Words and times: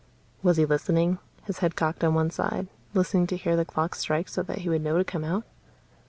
Was 0.41 0.57
he 0.57 0.65
listening, 0.65 1.19
his 1.43 1.59
head 1.59 1.75
cocked 1.75 2.03
on 2.03 2.15
one 2.15 2.31
side, 2.31 2.69
listening 2.95 3.27
to 3.27 3.37
hear 3.37 3.55
the 3.55 3.65
clock 3.65 3.93
strike 3.93 4.29
so 4.29 4.41
that 4.41 4.57
he 4.65 4.69
would 4.69 4.81
know 4.81 4.97
to 4.97 5.03
come 5.03 5.23
out? 5.23 5.43